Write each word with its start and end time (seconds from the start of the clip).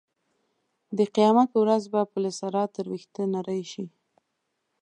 د 0.97 0.99
قیامت 1.15 1.47
په 1.51 1.57
ورځ 1.63 1.83
به 1.93 2.01
پل 2.11 2.23
صراط 2.39 2.69
تر 2.75 2.85
وېښته 2.91 3.23
نرۍ 3.33 3.61
شي. 3.71 3.85